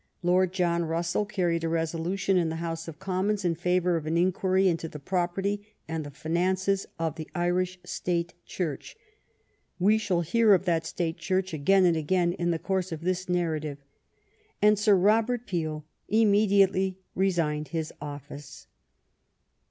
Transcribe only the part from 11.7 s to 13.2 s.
and again in the course of